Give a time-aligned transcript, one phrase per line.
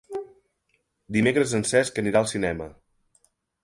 [1.19, 2.75] Dimecres en Cesc anirà al cinema.